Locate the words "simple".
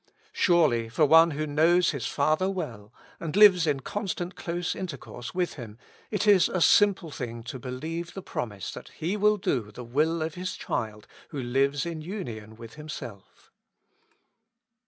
6.59-7.11